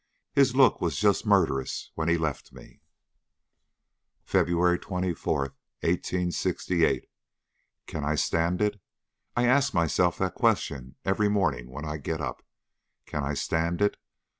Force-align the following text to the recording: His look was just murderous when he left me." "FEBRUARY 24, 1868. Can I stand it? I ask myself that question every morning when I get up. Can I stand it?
His 0.33 0.55
look 0.55 0.81
was 0.81 0.97
just 0.97 1.27
murderous 1.27 1.91
when 1.93 2.09
he 2.09 2.17
left 2.17 2.51
me." 2.53 2.81
"FEBRUARY 4.25 4.79
24, 4.79 5.39
1868. 5.81 7.05
Can 7.85 8.03
I 8.03 8.15
stand 8.15 8.63
it? 8.63 8.81
I 9.37 9.45
ask 9.45 9.75
myself 9.75 10.17
that 10.17 10.33
question 10.33 10.95
every 11.05 11.29
morning 11.29 11.69
when 11.69 11.85
I 11.85 11.97
get 11.97 12.19
up. 12.19 12.43
Can 13.05 13.23
I 13.23 13.35
stand 13.35 13.79
it? 13.79 13.95